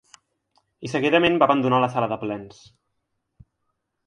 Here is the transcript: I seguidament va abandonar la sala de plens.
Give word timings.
I 0.87 0.91
seguidament 0.93 1.37
va 1.43 1.49
abandonar 1.49 1.83
la 1.85 1.91
sala 1.97 2.09
de 2.15 2.19
plens. 2.25 2.65